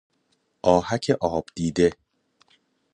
آهک 0.63 1.11
آب 1.21 1.45
دیده 1.55 1.93